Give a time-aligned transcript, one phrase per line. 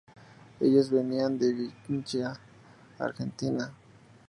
[0.59, 2.33] Ellos venían de Vinchina,
[2.97, 3.71] Argentina.